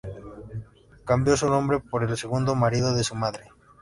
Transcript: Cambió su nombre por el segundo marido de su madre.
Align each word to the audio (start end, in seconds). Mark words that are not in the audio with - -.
Cambió 1.05 1.37
su 1.37 1.47
nombre 1.47 1.79
por 1.79 2.03
el 2.03 2.17
segundo 2.17 2.55
marido 2.55 2.95
de 2.95 3.03
su 3.03 3.13
madre. 3.13 3.51